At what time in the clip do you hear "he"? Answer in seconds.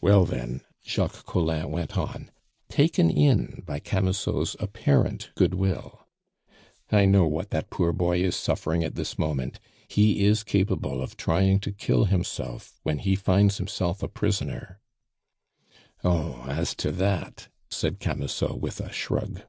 9.86-10.24, 12.98-13.14